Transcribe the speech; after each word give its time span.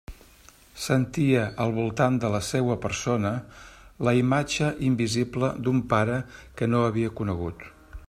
Sentia 0.85 1.43
al 1.65 1.73
voltant 1.75 2.17
de 2.23 2.31
la 2.37 2.39
seua 2.49 2.79
persona 2.87 3.33
la 4.09 4.17
imatge 4.23 4.73
invisible 4.91 5.55
d'un 5.67 5.87
pare 5.97 6.21
que 6.61 6.75
no 6.75 6.85
havia 6.91 7.17
conegut. 7.23 7.69